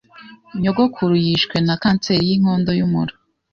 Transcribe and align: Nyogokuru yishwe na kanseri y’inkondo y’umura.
Nyogokuru 0.61 1.13
yishwe 1.25 1.55
na 1.67 1.75
kanseri 1.81 2.23
y’inkondo 2.29 2.71
y’umura. 2.79 3.13